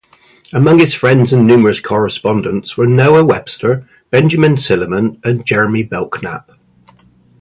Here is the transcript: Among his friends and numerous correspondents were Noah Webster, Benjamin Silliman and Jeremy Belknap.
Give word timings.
Among 0.51 0.79
his 0.79 0.95
friends 0.95 1.31
and 1.31 1.45
numerous 1.45 1.79
correspondents 1.79 2.75
were 2.75 2.87
Noah 2.87 3.23
Webster, 3.23 3.87
Benjamin 4.09 4.57
Silliman 4.57 5.21
and 5.23 5.45
Jeremy 5.45 5.83
Belknap. 5.83 6.49